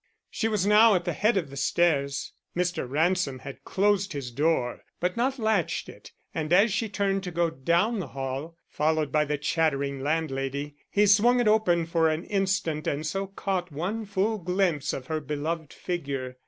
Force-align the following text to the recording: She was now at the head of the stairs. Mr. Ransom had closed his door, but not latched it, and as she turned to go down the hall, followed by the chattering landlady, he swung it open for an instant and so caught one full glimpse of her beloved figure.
She 0.31 0.47
was 0.47 0.65
now 0.65 0.95
at 0.95 1.05
the 1.05 1.13
head 1.13 1.37
of 1.37 1.51
the 1.51 1.55
stairs. 1.55 2.33
Mr. 2.57 2.89
Ransom 2.89 3.37
had 3.37 3.63
closed 3.63 4.13
his 4.13 4.31
door, 4.31 4.83
but 4.99 5.15
not 5.15 5.37
latched 5.37 5.87
it, 5.87 6.11
and 6.33 6.51
as 6.51 6.73
she 6.73 6.89
turned 6.89 7.21
to 7.23 7.29
go 7.29 7.51
down 7.51 7.99
the 7.99 8.07
hall, 8.07 8.57
followed 8.67 9.11
by 9.11 9.25
the 9.25 9.37
chattering 9.37 9.99
landlady, 10.01 10.75
he 10.89 11.05
swung 11.05 11.39
it 11.39 11.47
open 11.47 11.85
for 11.85 12.09
an 12.09 12.23
instant 12.23 12.87
and 12.87 13.05
so 13.05 13.27
caught 13.27 13.71
one 13.71 14.05
full 14.05 14.39
glimpse 14.39 14.91
of 14.91 15.05
her 15.05 15.19
beloved 15.19 15.71
figure. 15.71 16.35